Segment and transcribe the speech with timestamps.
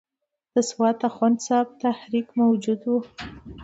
[0.53, 2.99] د سوات د اخوند صاحب تحریک موجود وو.